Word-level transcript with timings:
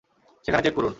সেখানে 0.45 0.63
চেক 0.63 0.73
করুন। 0.73 0.89